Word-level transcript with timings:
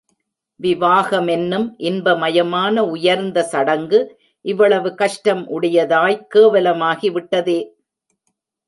விவாகமென்னும் 0.59 1.67
இன்பமயமான 1.77 2.79
உயர்ந்த 2.85 3.43
சடங்கு, 3.43 4.17
இவ்வளவு 4.45 4.95
கஷ்டம் 4.95 5.47
உடையதாய்க் 5.49 6.27
கேவலமாகி 6.35 7.11
விட்டதே. 7.11 7.59